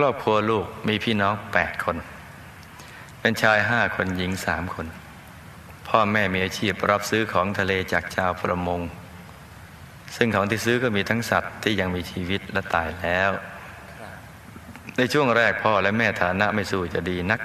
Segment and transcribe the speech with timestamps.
[0.00, 1.96] รอบครัวลูกมีพี่น้องแปดคน
[3.20, 4.86] เป็นชายห้าคนหญิงสามคน
[5.88, 8.80] พ่อแม่มีอาชีพรับซื้อของทะเลจากชาวประมง
[10.16, 13.30] ซึ่งของที่ซื้อก็มีทั้งสัตว์ที่ยังมีชีวิตและตายแล้ว
[14.96, 17.40] ในช่วงแรกพ่อและแม่ฐานะไม่สู้จะดีนัก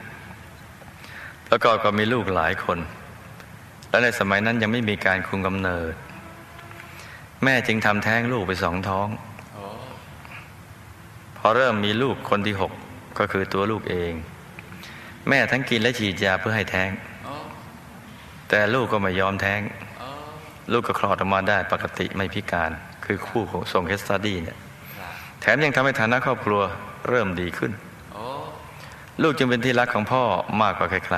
[1.48, 2.80] แล้วก็ก็มีลูกหลายคน
[3.90, 5.94] และในสมัยนั้นยังไม่มีการคุมกำเนิด
[7.44, 9.08] แม่จึงทำแท้งลูกไปสองท้อง
[11.46, 12.72] อเริ่มมีลูกคนที่หก
[13.20, 14.14] ก็คือตัวลูกเอง
[15.28, 16.90] แม่ทั้งกินและฉีดยาเพื่อให้แท้ง
[18.50, 19.62] แต่ลูกก็ไม่ยอมแท้ง
[20.72, 22.72] ลูกก็คลอดออกมาได้ปกติไม่พิการ
[23.06, 24.58] คือคู่ของทรง case study เนี่ย
[25.42, 26.62] แถมยังทำให้ฐานะครอบครัว
[27.10, 27.72] เริ่มดีขึ้น
[29.22, 30.24] ลูกจึงเป็นที่รักของพ่อ
[30.62, 31.18] มากกว่าใคร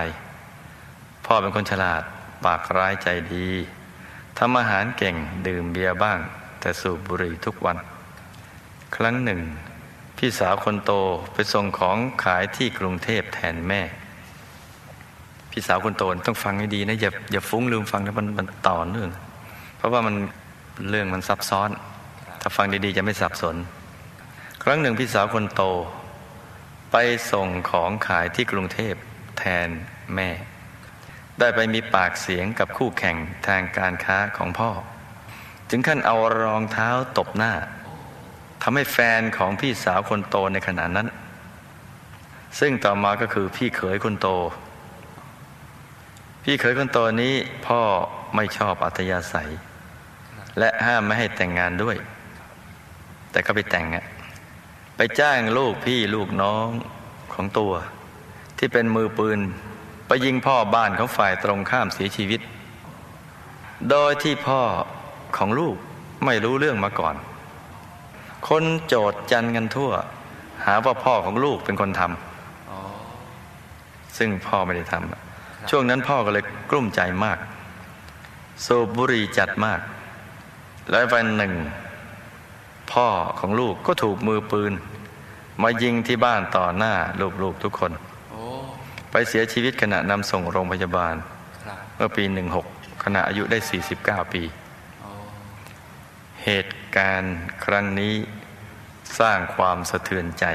[0.64, 2.02] ๆ พ่อเป็นคนฉลาด
[2.46, 3.48] ปากร้ายใจดี
[4.40, 5.16] ทำอาหารเก่ง
[5.48, 6.20] ดื่มเบียร์บ้าง
[6.60, 7.78] แต่สูบบุหรี่ทุกวัน
[8.96, 9.40] ครั้งหนึ่ง
[10.18, 10.92] พี่สาวคนโต
[11.34, 13.82] ไปส่งของขายที่กรุงเทพแทนแม่
[15.52, 19.10] พี่สาวคนโตต้องฟังให้ดีนะอย่าอย่าฟุ้งลืมฟังนะมันมันต่อเนื่อง
[19.78, 20.16] เพราะว่ามัน
[20.90, 21.70] เรื่องมันซับซ้อน
[22.42, 23.56] ถ้าฟังดีๆจะไม่สับสน
[24.64, 25.64] ครั้งหนึ่งพี่สาวคนโต
[26.92, 26.96] ไป
[27.32, 28.96] ส่งของขายที่กรุงเทพ
[29.38, 29.70] แทน
[30.16, 30.30] แม่
[31.40, 34.72] ได้ไปมีปากเสียงกับคู่แข่งทางการค้าของพ่อ
[35.70, 37.54] ถึงขั้นเอารองเท้าตบหน้า
[38.68, 41.08] ทำให้แฟนของพี่สาวคนโตในขณะนั้น
[42.60, 44.28] ซึ่งต่อมาก็คือพี่เขยคนโต
[46.44, 47.34] พี่เขยคนโตนี้
[47.68, 47.82] พ่อ
[48.36, 49.50] ไม่ชอบอัธยาศัย
[50.60, 51.98] และห้ามไม่ให้แต่งงานด้วย
[53.32, 54.06] แต่ก็ไปแต่งอะ
[54.98, 56.68] ไปจ้างลูกพี่ลูกน้อง
[57.34, 57.74] ของตัว
[58.58, 59.40] ที่เป็นมือปืน
[60.08, 62.42] ไปยิงพ่อบ้านของฝ่ายตรงข้ามเสียชีวิต
[63.90, 64.62] โดยที่พ่อ
[65.38, 65.76] ของลูก
[66.26, 67.18] ไม่รู้เรื่องมาก่อน
[68.48, 69.92] คนโจดจันกันทั่ว
[70.66, 77.38] หาว่าพ่อของลูกเป็นคนทำซึ่งพ่อไม่ได้ทำช่วงนั้นพ่อก็เลยกลุ้มใจมาก
[78.66, 79.80] สูบบุหรี่จัดมาก
[80.92, 81.54] และวันหนึ่ง
[82.92, 83.08] พ่อ
[83.40, 84.74] ของลูกก็ถูกมือปืน
[85.64, 86.94] มายิงที่บ้านต่อหน้า
[87.44, 87.92] ลูกๆทุกคน
[89.12, 91.16] ไปเสียชีวิตขณะนำส่งโรงพยาบาล
[91.96, 92.24] เมื่อปี
[92.64, 93.58] 16ขณะอายุได้
[93.96, 94.44] 49 ปี
[96.44, 97.36] เหตุ การณ์
[97.66, 98.14] ครั้งนี้
[99.20, 100.46] สร้างความสะเทือนใจ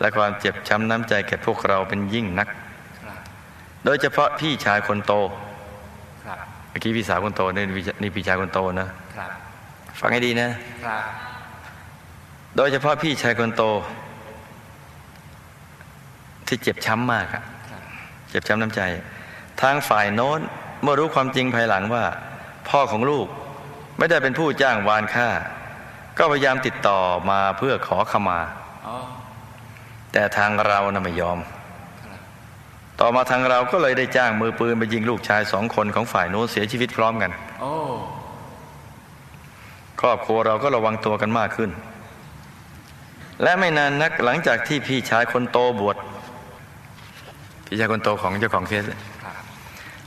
[0.00, 2.48] และความเจ็บช้ำน้ำใจแก่พวกเราเป็นยิ่งนัก
[3.84, 5.12] โดยเฉพาะพี่ชายคนโต
[6.70, 7.64] เมื่อกี้พี่สาวคนโตนี่
[8.02, 8.88] นี่พี่ชายคนโตนะ
[10.00, 10.50] ฟังให้ดีนะ
[12.56, 13.62] โดยเฉพาะพี่ชายคนโต
[16.48, 17.42] ที่เจ็บช้ำมากอะ
[18.30, 18.80] เจ็บช้ำน้ำใจ
[19.62, 20.40] ทางฝ่ายโน้น
[20.82, 22.04] เมื่อรู้ความจริงภายหลังว่า
[22.68, 23.26] พ่อของลูก
[23.98, 25.28] ไม่ได้เป็นผู้จ้างวานฆ่า
[26.18, 26.98] ก็พยายามติดต่อ
[27.30, 28.40] มาเพื่อขอขมา
[30.12, 31.38] แต่ทางเรานะ่ะไม่ยอม
[33.00, 37.30] ต่อมาทางเราก็เลยได้จ้างมือปืนไปยิงลูกชายสองคนของฝ่ายโน้นเสียชีวิตพร้อมกัน
[40.00, 41.70] ครอบครัวเราก็ระวังตัวกันมากขึ้น
[43.42, 45.96] และไม่นานนักหลังจากที่พี่ชายคนโตบวช
[47.66, 48.84] พี่ชายคนโตของเจ้าของเคส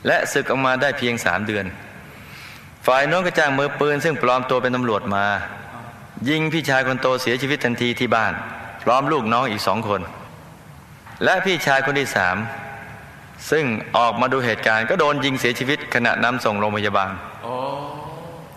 [0.07, 1.65] และศึกออกมาได้เพียงสามเดือน
[2.87, 5.25] ฝ่ายโน้นก็จ้างมือปืน ซึ่งปลอมตัวเป็นตำรวจมา
[6.29, 8.33] ยิงพี่ชายคนโตเสียชีวิตทันทีที่บ้าน
[8.83, 10.01] พร้อมลูกน้องอีกสองคน
[11.23, 12.37] และพี่ชายคนที่สาม
[13.51, 13.65] ซึ่ง
[13.97, 17.11] ออกมาดูเหตุการณ์ก็โดนยิงเสียชีวิตขณะนำส่งโรงพยาบาล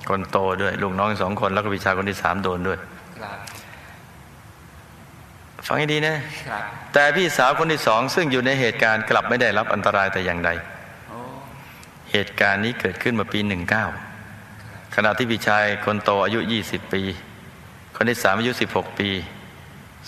[0.08, 2.78] คนโตด้วยลูกน้องสองคน แล้วก็พี่ชายคนที่สามโดนด้วย
[5.66, 6.16] ฟังให้ดีนะ
[6.94, 10.50] แต่พี่สาวคนที่สองซึ่งอยู่ในเหตุการณ์กลับไม่ได้รับอันตรายแต่อย่างใด
[12.12, 13.84] เหตุการณ์นี้เกิดขึ้นมาปีหนึ่งเก้า
[14.94, 17.02] ขณะที่พี่ชายคนโตอายุยี่สิบปี
[17.96, 19.10] คนที่สามอายุสิบหกปี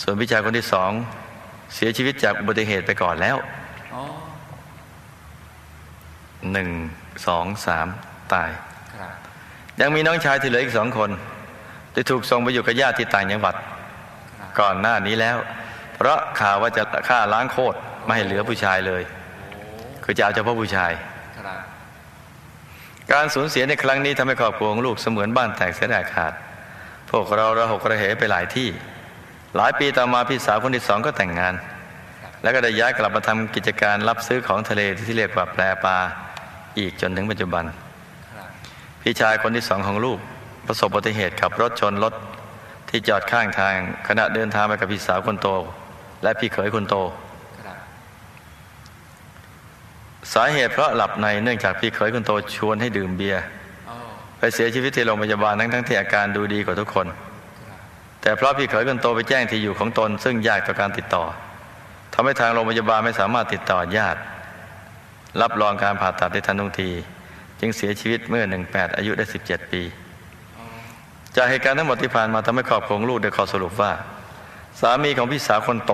[0.02, 0.90] ส่วนพี่ชายคนที่สอง
[1.74, 3.36] เสียชีวิตจากอุบัติเหตุไปก่อนแล้ว
[6.52, 6.70] หนึ่ง
[7.26, 7.86] สองสาม
[8.32, 8.50] ตาย
[9.80, 11.10] ยังมีน้องชายที่เหลืออีกสองคน
[11.94, 13.54] ที่ถูกส่งไปอยู่กับญาติที่ต่างจังหวัด
[14.60, 15.36] ก่อนหน้านี้แล้ว
[15.96, 19.02] เพราะข่าวว่าจะฆ่าล้างโคตรไม่ให้เหลือผู้ชายเลย
[20.04, 20.92] คือจะเอาเฉพาะผู้ชาย
[23.12, 26.32] การสูญเสียในครั้งนี้ทำให้ครอบครัวของลูกเสมือนบ้านแตกเสียดายขาด
[27.10, 28.68] พวกเราระหกระเหไปหลายที่
[29.56, 31.54] หลายปีต่อมาพี่สาวคนที่สองก็แต่งงาน
[32.42, 35.98] แล้วก็ได้ย้ายกลับมาทำกิจการรับซื้อของทะเลที่เรียกว่าแปลปลา
[36.78, 37.64] อีกจนถึงปัจจุบัน
[39.02, 40.18] พี่ชายคนที่สองของลูก
[40.66, 42.14] ประสบอุบัติเหตุขับรถชนรถ
[42.88, 43.74] ที่จอดข้างทาง
[44.08, 45.48] ขณะเดินทางไปกับพี่สาวคนโต
[46.22, 46.96] และพี่เขยคนโต
[50.32, 53.42] สาเหตุเพราะหลับในเนื่องจากพี่เขยคนโตชวนให้ดื่มเบียร์
[54.38, 57.06] ไปเสียชีวิตที่โรงพยาบาลทั้งทั้งที่อาการดูดีกว่าทุกคน
[58.22, 61.24] แต่เพราะพี่เขยคนโตไปแจ้งที่อยู่ของตน ซึ่งยากต่อการติดต่อ
[62.14, 64.20] ทำให้ทางโรงพยาบาลไม่สามารถติดต่อญาติ
[65.40, 66.90] รับรองการผ่าตัดได้ทันทุกที
[67.60, 69.82] จึงเสียชีวิตเมื่อ 18 อายุได้ 17 ปี
[71.36, 73.92] จากเหตุการณ์ทั้งหมดที่ผ่านมาทำให้ครอบครัวลูกได้ข้อสรุปว่า
[74.80, 75.92] สามีของพี่สาวคนโต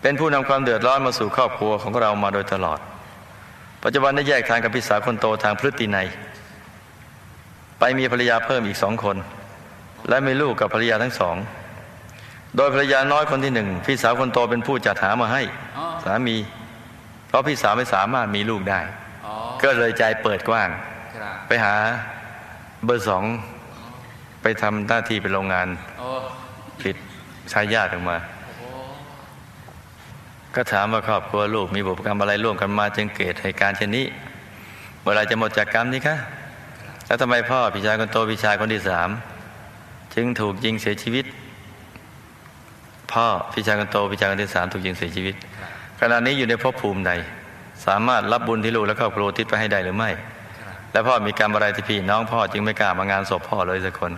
[0.00, 2.78] เป็นผู้นำความเดือดร้อนมาสู่ครอบครัวของเรามาโดยตลอด
[3.82, 6.08] ปัจจุบันได้แยกทางกับพี่สาวคนโตทางพฤตินัย
[7.86, 9.16] ไปมีภรรยาเพิ่มอีกสองคน
[10.08, 11.36] และมีลูกกับภรรยาทั้งสอง
[12.56, 15.42] โดยภรรยาน้อยคนที่หนึ่งพี่สาวคนโตเป็นผู้จัดหามาให้
[16.04, 16.36] สามี
[17.28, 18.80] เพราะพี่สาวไม่สามารถมีลูกได้
[19.62, 20.68] ก็เลยใจเปิดกว้าง
[21.46, 21.74] ไปหา
[22.84, 23.24] เบอร์สอง
[24.42, 25.68] ไปทำหน้าที่เป็นโรงงาน
[26.78, 26.96] ผลิต
[27.52, 28.16] ชายญาติออกมา
[30.54, 34.06] ก็ถามว่าครอบครัวลูกมีบุพกรรมอะไรร่วมกันมาจึงเกิดเหตุการณ์เช่นนี้
[35.00, 36.18] เมื่อไรจะหมดจากกรรมนี้คะ
[37.06, 39.08] แล้วทำไมพ่อพี่ชายคนโตพี่ชายคนที่สาม
[40.14, 41.24] จึงถูกยิงเสียชีวิต
[43.12, 45.34] พ่อพี่ชายคนโตพี่ชายคนที่สามถูกยิงเสียชีวิต
[46.00, 47.12] ขณะนี้อยู่ในภพภูมิใด
[47.86, 50.10] สามารถรับบุญที่ลูกและครอบครัวทิศไปให้ได้หรือไม่
[50.92, 54.12] และพ่อมีกรรมอะไรที่พี่น้องพ่อจึงไม่กล้ามางานศพพ่อเลยสักคน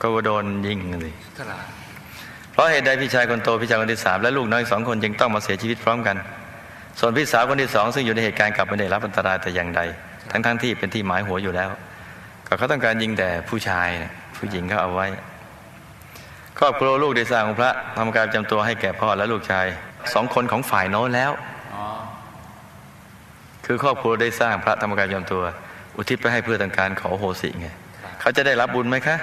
[0.00, 1.14] ก็โดนยิงเลย
[2.52, 6.16] เพราะเหตุใดพี่ชายคนโตพี่ชายคนที่สามและลูกน้อยสองคนจึงต้องมาเสียชีวิตพร้อมกัน
[7.00, 9.80] ส่วนพี่สาวคนที่สองซึ่งอยู่ในเหตุการณ์กลับไม่ได้รับอันตรายแต่อย่างใด
[10.30, 11.68] ทั้งๆทที่เป็นที่หมายหัวอยู่แล้ว
[12.46, 15.06] ก็เขาต้องการยิงแต่ผู้ชายนะผู้หญิงเขาเอาไว้
[16.58, 19.66] ครอบครัวลูกได้สร้างองค์พระทำการประจำตัวให้แก่พ่อและลูกชาย
[20.14, 21.32] สองคนของฝ่ายโน้นแล้ว
[21.74, 21.84] อ๋อ
[23.66, 25.42] คือครอบครัวได้สร้างพระธรรมกายประจำตัว
[25.96, 27.68] อุทิศไปให้เพื่อต้องการขอโหสิไง
[28.02, 29.16] ครับเขาจะได้รับบุญไหมคะ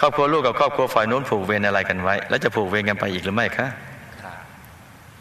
[0.00, 3.66] ครอบครัวลูกกับครอบครัวฝ่ายโน้นผูกเวรอะไรกันไว้ แล้วจะผูกเวรกันไปอีกหรือไม่คะ
[4.22, 4.36] ครับ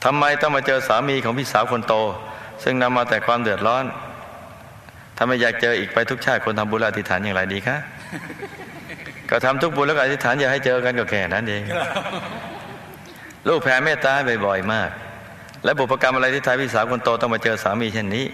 [0.05, 1.93] ทำไมต้องมาเจอสามีของพี่สาวคนโต
[2.63, 3.85] ซึ่งนำมาแต่ความเดือดร้อน
[5.17, 7.77] ถ้าไม่อยากเจออีกไปทุกชาติคนทำบุญและอธิษฐานอย่างไรดีคะ
[9.29, 11.63] ก็ทำทุกบุญแล้วก็อธิษฐานอย่าให้เจอกันก็แค่นั้นเอง
[13.47, 14.89] ลูกแผ่เมตตาให้บ่อยๆมาก
[15.63, 18.25] และบุพกรรมอะไรที่ทายพี่สาวคนโตต้องมาเจอสามีเช่นนี้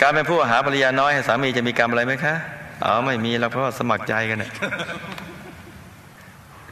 [0.00, 2.34] การเป็นผู้หาภรรยาน้อยให้สามีจะมีกรรมอะไรไหมคะ
[2.84, 4.50] อ๋อไม่มีแล้วเพราะว่าสมัครใจกันนะ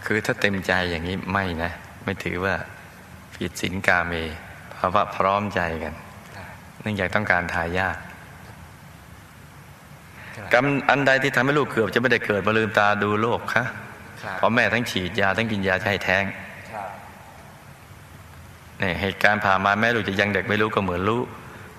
[0.07, 1.71] คือถ้าเต็มใจอย่างนี้ไม่นะ
[2.05, 2.55] ไม่ถือว่า
[3.35, 4.15] ผิดศีลกาเม
[4.75, 5.95] เพราะว่าพร้อมใจกัน
[6.37, 6.47] ครับ
[6.81, 8.16] เนื่องจากต้องการทายาทครับ
[10.53, 13.65] กรรมอันใดที่ทำให้ลูกเกือบจะไม่ได้เกิดมาลืมตาดูโลกคะ
[14.23, 16.25] ครับเพราะแม่ทั้งฉีดยาทั้งกินยาจะให้แท้ง
[16.73, 16.89] ครับ
[18.79, 21.21] เนี่ยเหตุการณ์ผ่านมาแม่ลูกจะยังเด็กไม่รู้ก็เหมือนรู้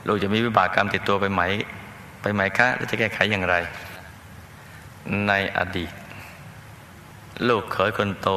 [0.08, 1.42] ลูกจะมีวิบากกรรมติดตัวไปไหม
[2.22, 3.56] ไปไหมคะแล้วจะแก้ไขอย่างไร
[5.28, 5.92] ในอดีต
[7.50, 8.30] ลูกเขยคนโต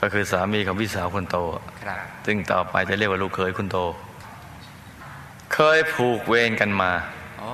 [0.00, 1.36] ก็คือสามีของพี่สาวคนโต
[1.84, 3.78] ครับซึ่งต่อไปจะเรียกว่าลูกเขยคนโต
[5.54, 6.92] เคยผูกเวรกันมา
[7.42, 7.52] อ๋อ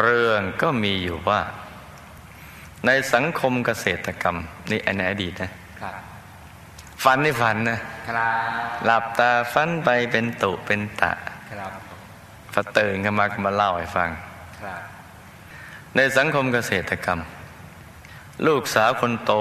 [0.00, 1.40] เรื่องก็มีอยู่ว่า
[2.86, 4.36] ในสังคมเกษตรกรรม
[4.70, 5.52] นี่ในอดีตนะ
[5.82, 5.94] ครับ
[7.04, 8.34] ฝันนี่ฝันนะครับ
[8.84, 11.12] หลับตาฝันไปเป็นตุเป็นตะ
[11.52, 11.72] ครับ
[12.52, 14.08] พอตื่นขึ้นมาก็มาเล่าให้ฟัง
[14.62, 14.80] ครับ
[15.96, 17.20] ในสังคมเกษตรกรรม
[18.46, 19.32] ลูกสาวคนโต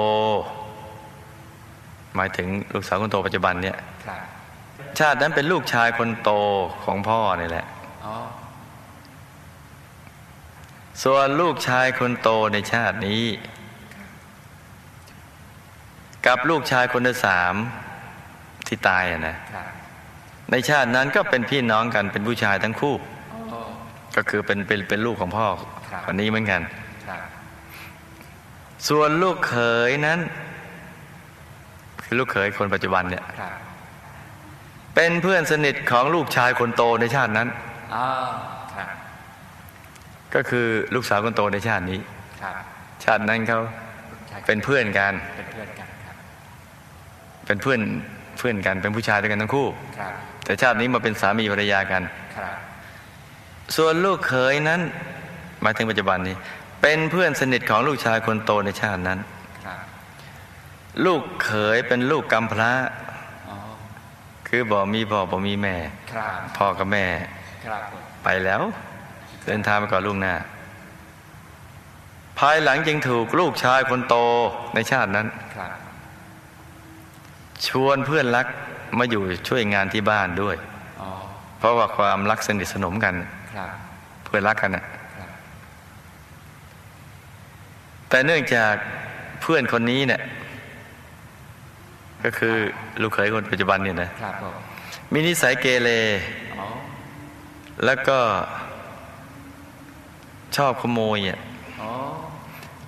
[2.15, 4.21] หมายถึงลูกสาวคนโตปัจจุบันเนี่ยครับ
[4.99, 6.31] ชาตินั้นเป็นลูกชายคนโต
[6.83, 7.65] ของพ่อนี่แหละ
[8.05, 8.15] อ๋อ
[11.03, 13.23] ส่วนลูกชายคนโตในชาตินี้
[16.25, 17.53] กับลูกชายคนที่สาม
[18.67, 19.37] ที่ตายอะนะ
[20.51, 22.95] ในชาตินั้นก็เป็นพี่น้องกันเป็นผู้ชายทั้งคู่
[24.15, 25.47] ก็คือเป็นเป็นเป็นลูกของพ่อ
[26.05, 26.61] คนนี้เหมือนกัน
[28.89, 29.55] ส่วนลูกเข
[29.89, 30.19] ยนั้น
[32.03, 33.23] คือลูกเขยคนปัจจุบันเนี่ย
[34.95, 37.47] เป็นเพื่อนสนิทของลูกชายคนโตในชาตินั้น
[37.95, 37.97] อ
[40.35, 41.99] ก็คือลูกสาวคนโตในชาตินี้
[42.43, 42.55] ครับ
[43.03, 43.59] ชาตินั้นเขา
[44.29, 46.15] ใช่เป็นเพื่อนกัน เป็นเพื่อนกันครับ
[47.45, 47.79] เป็นเพื่อน
[48.37, 49.67] เพื่อนกันเป็นผู้ชายด้วยกันทั้งคู่
[49.99, 50.13] ครับ
[50.45, 52.03] แต่ชาตินี้มาเป็นสามีภรรยากัน
[52.37, 52.55] ครับ
[53.75, 54.81] ส่วนลูกเขยนั้น
[55.61, 56.35] หมายถึงปัจจุบันนี้
[56.81, 59.19] เป็นเพื่อนสนิทของลูกชายคนโตในชาตินั้น
[59.65, 59.79] ครับ
[61.05, 62.71] ลูกเขยเป็นลูกกำพร้า
[63.49, 63.57] อ๋อ
[64.47, 65.75] คือบ่มีพ่อบ่มีแม่
[66.13, 67.05] ครับพ่อกับแม่
[67.65, 68.61] ครับผมไปแล้ว
[69.47, 70.33] เดินทางไปก่อนลูกหน้า
[72.39, 74.15] ภายหลังจึงถูกลูกชายคนโต
[74.73, 75.71] ในชาตินั้นครับ
[77.67, 78.47] ชวนเพื่อนรัก
[78.99, 80.55] มาอยู่ช่วยงานที่บ้านด้วย
[81.01, 81.09] อ๋อ
[81.57, 83.15] เพราะว่าความรักสนิทสนมกัน
[83.55, 83.71] ครับ
[84.23, 84.83] เพื่อนรักกันน่ะ
[85.17, 85.29] ครับ
[88.09, 88.73] แต่เนื่องจาก
[89.41, 90.21] เพื่อนคนนี้เนี่ย
[92.23, 92.55] ก็คือ
[93.01, 94.55] ลูกเขยคนปัจจุบันเนี่ยนะครับผม
[95.13, 95.89] มีนิสัยเกเร
[96.59, 96.65] อ๋อ
[97.85, 98.19] แล้วก็
[100.55, 101.39] ชอบขโมยอะ
[101.81, 101.91] อ๋อ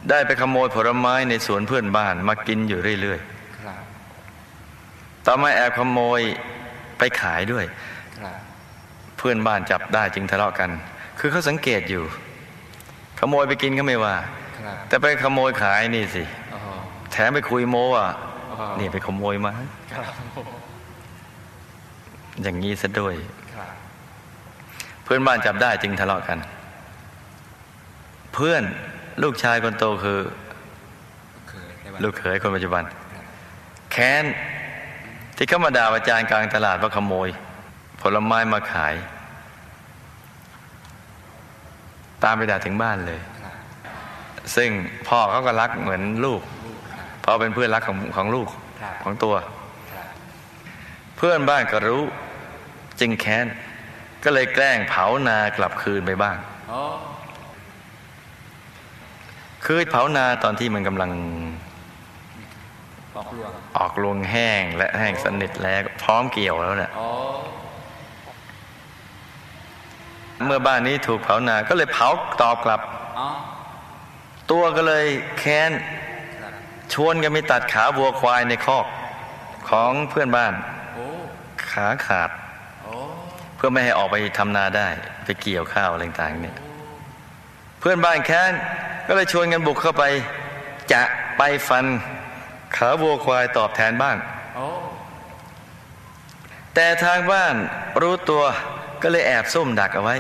[0.10, 3.20] ได้ไปขโมยผลไม้ในสวนเพื่อนบ้านมากินอยู่เรื่อย
[3.60, 6.22] ครับๆต่อมาแอบขโมย
[6.98, 7.66] ไปขายด้วย
[8.20, 8.38] ครับ
[9.18, 10.70] เพื่อนบ้านจับได้จึงทะเลาะกัน
[11.20, 12.04] คือเขาสังเกตอยู่
[13.20, 14.16] ขโมยไปกินก็ไม่ว่า
[14.58, 16.68] ครับแต่ไปขโมยขายนี่สิโอ้โห
[17.12, 18.06] แถมไปคุยโม้ว่า
[18.52, 19.54] อ๋อนี่ไปขโมยมา
[19.94, 20.14] ครับ
[22.42, 23.16] อย่างนี้ซะด้วย
[23.56, 23.72] ครับ
[25.04, 28.64] เพื่อนบ้านจับได้จึงทะเลาะกันเพื่อน
[29.24, 30.20] ลูกชายคนโตคือ
[31.50, 32.84] เคยได้ลูกเขยคนปัจจุบัน
[33.92, 34.24] แค้น
[35.36, 37.30] ที่เขามาด่าอาจารย์กลางตลาดว่าขโมย
[38.02, 38.94] ผลไม้มาขาย
[42.24, 43.54] ตามไปด่าถึงบ้านเลยครับ
[44.56, 44.70] ซึ่ง
[45.08, 48.48] พ่อเขาก็รักเหมือนลูกลูกครับเพราะเป็นเพื่อนรักของของลูก
[48.82, 49.36] ครับของตัว
[49.94, 50.08] ครับ
[51.18, 52.04] เพื่อนบ้านก็รู้
[53.00, 53.46] จึงแค้น
[54.24, 56.38] ก็เลยแกล้งเผานากลับคืนไปบ้าง
[59.70, 61.12] โอ้คือเผานาตอนที่มันกำลัง
[63.16, 67.08] ปอกลวงออกรวงแห้งและแห้งสนิทแล้วพร้อมเกี่ยวแล้วเนี่ยโอ้
[70.46, 72.10] เมื่อบ้านนี้ถูกเผานา ก็เลยเผา
[72.42, 72.82] ตอบกลับ
[73.20, 73.30] อ๋อ
[74.52, 75.06] ตัวก็เลย
[75.40, 75.72] แค้น
[76.42, 76.54] ครับ
[76.94, 78.86] ชวนกันไปตัดขาวัวควายในคอก
[79.70, 80.54] ของเพื่อนบ้าน
[80.96, 81.06] โอ้
[81.72, 82.30] ขาขาด
[82.84, 82.94] โอ้
[83.56, 84.88] เพื่อไม่ให้ออกไปทำนาได้
[85.26, 86.58] ไปเกี่ยวข้าวอะไรต่างๆเนี่ย
[87.80, 88.54] เพื่อนบ้านแค้น
[89.12, 90.04] ก็เลยชวนกันบุกเข้าไป
[90.94, 91.02] จะ
[91.38, 91.86] ไปฟัน
[92.76, 94.16] ขาวัวควายตอบแทนบ้าง
[94.56, 94.66] โอ้
[96.76, 97.56] แต่ทางบ้าน
[98.02, 98.44] รู้ตัว
[99.04, 100.16] ก็เลยแอบซุ่มดักเอาไว้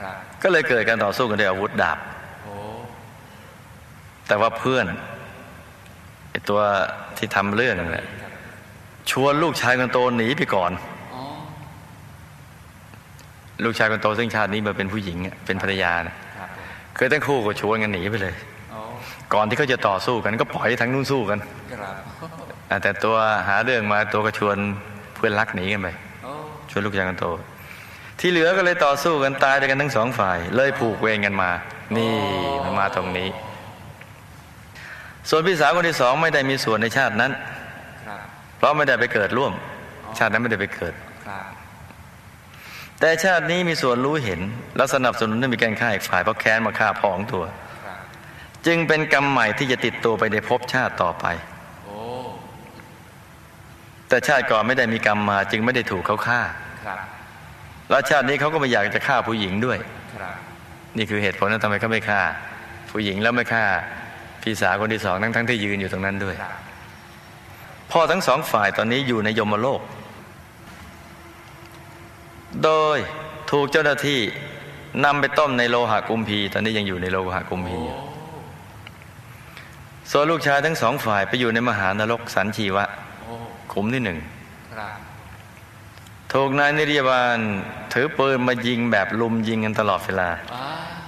[0.00, 1.98] ครับก็เลยเกิดการต่อสู้กันด้วยอาวุธดาบ
[2.42, 2.54] โอ้
[4.26, 4.86] แต่ว่าเพื่อน
[6.30, 6.60] ไอตัว
[7.16, 8.06] ที่ทำเรื่องนั่นแหละ
[9.10, 10.72] ชวนลูกชายคนโตหนีไปก่อน
[11.14, 11.22] อ๋อ
[13.64, 16.16] ลูกชายคนโตซึ่งชาตินี้มาเป็นผู้หญิงอะเป็นภรรยานะ
[16.96, 18.34] ครับเคยทั้งคู่ก็ชวนกันหนีไปเลย
[18.70, 18.78] โอ้
[19.34, 21.38] ก่อนที่เขาจะต่อสู้กันก็ปล่อยให้ทั้งนู้นสู้กัน
[21.72, 21.96] ครับ
[22.70, 23.16] อะแต่ตัว
[23.48, 24.56] หาเรื่องมาตัวก็ชวน
[25.14, 25.88] เพื่อนรักหนีกันไป
[26.24, 26.32] โอ้
[26.70, 27.26] ชวนลูกชายคนโต
[28.20, 31.50] ที่เหลือก็เลยต่อสู้กันตายด้วยกันทั้งสองฝ่าย เลยผูกเวรกันมา
[31.96, 32.12] นี่
[32.64, 33.28] มันมาตรงนี้
[35.28, 37.32] ส่วนพี่สาวคนที่สองไม่ได้มีส่วนในชาตินั้น
[38.08, 38.20] ครับ
[38.58, 39.52] เพราะไม่ได้ไปเกิดร่วม
[40.18, 41.03] ชาตินั้นไม่ได้ไปเกิดครับ
[43.04, 44.40] แต่ชาตินี้มีส่วนรู้เห็น
[44.76, 47.44] และสนับสนุนให้มีการฆ่าอีกฝ่ายเพราะแค้นมาฆ่าพ่อของตัว
[48.66, 51.24] จึงเป็นกรรมใหม่ที่จะติดตัวไปในภพชาติต่อไป
[51.88, 51.90] อ
[54.08, 56.40] แต่ชาติก่อนไม่ได้มีกรรมมา จึงไม่ได้ถูกเขาฆ่า
[57.90, 59.78] แล้วชาตินี้เขาก็ไม่อยากจะฆ่าผู้หญิงด้วย
[60.96, 62.22] นี่คือเหตุผลว่ทำไมเขาไม่ฆ่า
[62.90, 63.64] ผู้หญิงแล้วไม่ฆ่า
[64.42, 66.36] พี่สาวคนที่สองทั้งทั้งที่ยืนอยู่ตรงนั้นด้วย
[67.92, 69.82] พ่อทั้งสองฝ่ายตอนนี้อยู่ในยมโลก
[72.62, 72.98] โดย
[73.50, 74.20] ถูกเจ้าหน้าที่
[75.04, 77.98] นำไปต้มในโลหะกุมพี ตอนนี้ยังอยู่ในโลหะกุมพีอยู่
[80.10, 82.84] ส่วนลูกชายทั้งสองฝ่ายไปอยู่ในมหานรกสันชีวะ
[83.22, 83.34] โอ้
[83.72, 84.18] ขุมที่หนึ่ง
[84.72, 84.98] ครับ
[86.32, 87.38] ถูกนายนิรยาบาล
[87.92, 90.64] ถือปืนมายิงแบบลุมยิงกันตลอดเวลาอ้า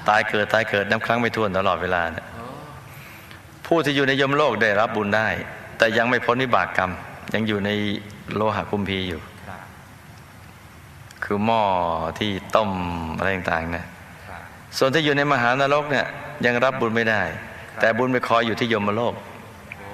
[0.08, 2.46] ตายเกิดตายเกิดนับครั้งไม่ถ้วนตลอดเวลาเนี่ยโอ้
[3.66, 5.28] ผู้ที่อยู่ในยมโลกได้รับบุญได้
[5.78, 6.90] แต่ยังไม่พ้นวิบากกรรม
[7.34, 7.70] ยังอยู่ใน
[8.34, 9.20] โลหะกุมพีอยู่
[11.26, 11.62] ครับคือหม้อ
[12.18, 12.70] ที่ต้ม
[13.18, 13.84] อะไรต่างๆนะ
[14.28, 14.40] ครับ
[14.78, 16.06] ส่วนที่อยู่ในมหานรกเนี่ย
[16.46, 17.22] ยังรับบุญไม่ได้
[17.80, 19.14] แต่บุญไปคอยอยู่ที่ยมโลก
[19.78, 19.88] โอ้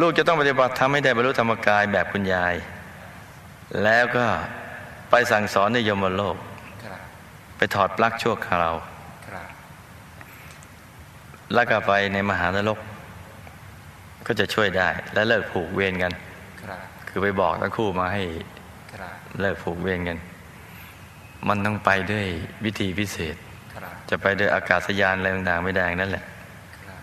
[0.00, 2.54] ลูกจะต้องปฏิบัติทำให้ได้บรรลุธรรมกายแบบคุณยาย
[3.82, 4.24] แล้วก็
[5.10, 6.36] ไปสั่งสอนในยมโลก
[6.84, 7.00] ครับ
[7.56, 8.74] ไปถอดปลั๊กชั่วคราว
[9.28, 9.48] ครับ
[11.54, 12.78] แล้วก็ไปในมหานรก
[14.26, 16.12] ก็จะช่วยได้และเลิกผูกเวรกัน
[16.62, 18.55] ครับคือไปบอกทั้งคู่มาให้ครับ
[19.40, 20.18] เลิกผูกเวรกัน
[21.48, 22.26] มันต้องไปด้วย
[22.64, 23.36] วิธีพิเศษ
[23.72, 26.24] ครับจะไปด้วยอากาศยานอะไรต่างๆไม่ได้อย่างนั่นแหละ
[26.86, 26.98] ครับ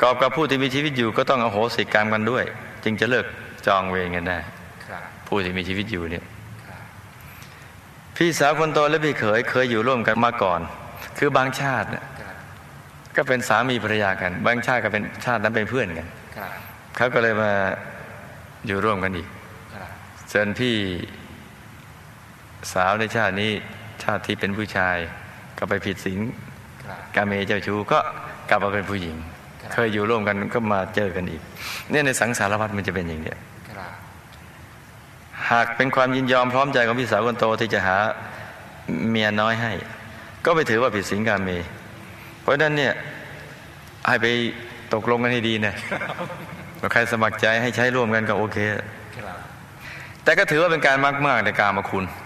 [0.00, 2.44] กอบกับผู้ที่มีชีวิตอยู่ก็ต้องอโหสิกรรมกันด้วย
[2.84, 3.26] จึงจะเลิก
[3.66, 4.38] จองเวรกันได้
[4.88, 6.24] ครับผู้ที่มีชีวิตอยู่เนี่ย
[6.66, 6.80] ครับ
[8.16, 10.60] พี่สาวคนโตและพี่เขยเคยอยู่ร่วมกันมาก่อน
[11.18, 12.34] คือบางชาติเนี่ยครับ
[13.16, 16.50] ก็เป็นสามีภรรยากัน บางชาติก็เป็นชาตินั้นเป็นเพื่อนกันครับ
[16.96, 17.52] เขาก็เลยมา
[18.66, 19.28] อยู่ร่วมกันอีก
[19.74, 19.88] ครับ
[20.32, 20.74] ส่วนพี่
[22.72, 23.52] สาวในชาตินี้
[24.02, 24.96] ชาติที่เป็นผู้ชาย
[25.58, 26.20] ก็ไปผิดศีล
[26.84, 27.98] ครับกาเมเจ้าชู้ก็
[28.50, 29.16] กลับมาเป็นผู้หญิง
[29.60, 31.42] ครับเคยอยู่ร่วมกันก็มาเจอกันอีก
[31.90, 33.38] เนี่ยในสังสารวัฏมันจะเป็นอย่างเนี้ย
[33.70, 33.92] ครับ
[35.50, 37.96] หากเป็นความยินยอมพร้อมใจของพี่สาวคนโตที่จะหา
[39.10, 39.72] เมียน้อยให้
[40.44, 41.50] ก็ไปถือว่าผิดศีลกาเม
[42.40, 42.92] เพราะฉะนั้นเนี่ย
[44.06, 44.26] ให้ไป
[44.94, 45.74] ตกลงกันให้ดีนะ
[46.80, 48.58] ว่าใครสมัครใจให้ใช้ร่วมกันก็โอเค
[49.16, 49.38] ครับ
[50.24, 52.25] แต่ก็ถือว่าเป็นการมากมากๆในการมาคุณครับ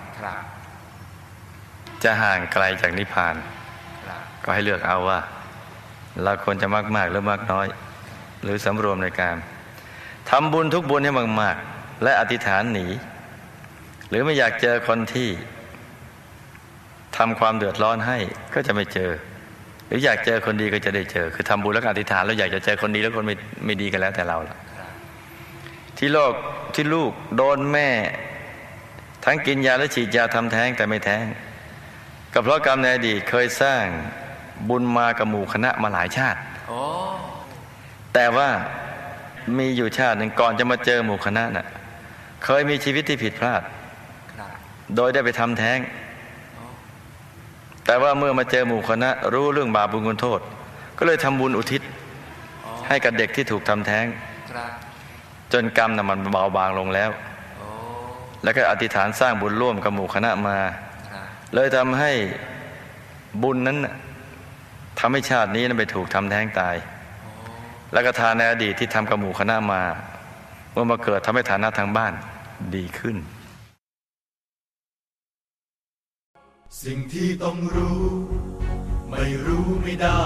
[2.04, 3.34] จะห่างไกลจากนิพพาน
[4.06, 5.18] ครับก็ให้เลือกเอาว่า
[6.24, 7.66] เราควรจะมากมากๆหรือมากน้อย
[8.42, 9.36] หรือสำรวมในการ
[10.30, 12.86] ทำบุญทุกบุญให้มากๆ และอธิษฐานหนี
[14.08, 15.28] หรือไม่อยากเจอคนที่
[17.16, 18.18] ทำความเดือดร้อนให้
[18.54, 19.10] ก็จะไม่เจอ
[19.86, 24.90] หรืออยากเจอคนดีก็จะได้เจอ คือทำบุญแล้วก็อธิษฐานแล้วอยากจะเจอคนดีแล้วคนไม่ไม่ดีกันแล้วแต่เราล่ะครับ
[25.98, 26.32] ที่โลก
[26.74, 27.88] ที่ลูกโดนแม่
[29.24, 31.24] ทั้งกินยาและฉีดยาทำแท้งแต่ไม่แท้ง
[32.32, 33.84] ก็เพราะกรรมในอดีตเคยสร้าง
[34.68, 36.80] บุญมากับหมู่คณะมาหลายชาติโอ้
[38.14, 38.48] แต่ว่า
[39.58, 41.66] มีอยู่ชาติหนึ่งก่อนจะมาเจอหมู่คณะน่ะ
[42.44, 43.62] เคยมีชีวิตที่ผิดพลาด
[44.32, 44.50] ครับ
[44.96, 45.78] โดยได้ไปทำแท้ง
[47.86, 50.40] แต่ว่าเมื่อมาเจอหมู่คณะ รู้เรื่องบาปบุญคุณโทษ
[50.98, 51.82] ก็เลยทำบุญอุทิศ
[52.64, 54.06] อ๋อให้กับเด็กที่ถูกทำแท้ง
[54.52, 54.70] ครับ
[55.52, 57.29] จนกรรมน่ะมันเบาบางลงแล้วโอ้
[58.44, 60.58] แล้วก็อธิษฐานสร้างบุญร่วมกับหมู่คณะมา
[61.10, 62.10] ครับเลยทำให้
[63.42, 63.94] บุญนั้นน่ะ
[65.00, 66.76] ทำให้ชาตินี้นั้นไปถูกทำแท้งตาย
[67.22, 67.30] โอ้
[67.92, 69.82] แล้วก็ทานในอดีตที่ทำกับหมู่คณะมา
[70.72, 72.12] เมื่อมาเกิดทำให้ฐานะทางบ้าน
[72.76, 73.16] ดีขึ้น
[76.84, 78.02] สิ่งที่ต้องรู้
[79.10, 80.24] ไม่รู้ไม่ได้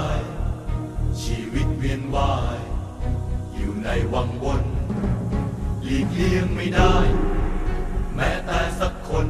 [1.22, 2.58] ชีวิตเวียนว่าย
[3.54, 4.64] อยู่ในวังวน
[5.82, 6.94] หลีกเลี่ยงไม่ได้
[8.16, 9.28] แม้แต่สักคน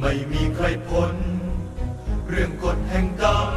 [0.00, 1.12] ไม่มีใครพ้น
[2.28, 3.48] เรื่องกฎแห่งกรรม